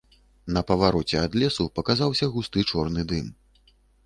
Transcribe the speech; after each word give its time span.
На 0.55 0.61
павароце 0.71 1.17
ад 1.25 1.37
лесу 1.43 1.67
паказаўся 1.77 2.31
густы 2.37 2.65
чорны 2.73 3.05
дым. 3.15 3.31